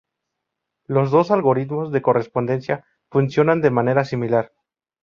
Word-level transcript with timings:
Los 0.87 1.11
dos 1.11 1.29
algoritmos 1.29 1.91
de 1.91 2.01
correspondencia 2.01 2.87
funcionan 3.11 3.61
de 3.61 3.69
manera 3.69 4.03
similar. 4.03 4.51